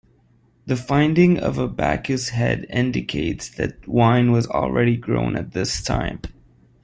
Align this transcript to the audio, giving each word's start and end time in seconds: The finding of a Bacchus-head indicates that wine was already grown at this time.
The 0.65 0.75
finding 0.75 1.37
of 1.37 1.59
a 1.59 1.67
Bacchus-head 1.67 2.65
indicates 2.71 3.49
that 3.49 3.87
wine 3.87 4.31
was 4.31 4.47
already 4.47 4.97
grown 4.97 5.35
at 5.35 5.51
this 5.51 5.83
time. 5.83 6.21